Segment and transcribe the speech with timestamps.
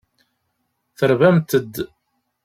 [0.97, 1.75] Terbamt-d.